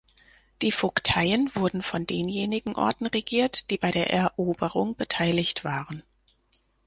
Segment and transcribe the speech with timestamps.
[0.63, 6.01] Die Vogteien wurden von denjenigen Orten regiert, die bei der Eroberung beteiligt waren.